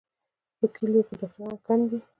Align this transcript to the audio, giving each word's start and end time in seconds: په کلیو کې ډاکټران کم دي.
په 0.57 0.65
کلیو 0.75 1.07
کې 1.07 1.13
ډاکټران 1.19 1.53
کم 1.65 1.79
دي. 1.89 1.99